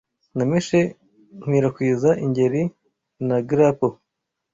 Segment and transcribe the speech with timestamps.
[0.37, 0.79] Nameshe
[1.41, 2.61] nkwirakwiza ingeri
[3.27, 3.95] na grapple